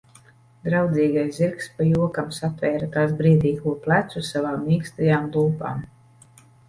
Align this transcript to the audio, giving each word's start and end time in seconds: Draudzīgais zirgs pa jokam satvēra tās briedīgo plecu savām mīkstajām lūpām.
Draudzīgais 0.67 1.35
zirgs 1.41 1.67
pa 1.81 1.85
jokam 1.89 2.31
satvēra 2.37 2.87
tās 2.95 3.13
briedīgo 3.19 3.75
plecu 3.85 4.25
savām 4.31 4.65
mīkstajām 4.71 5.29
lūpām. 5.37 5.85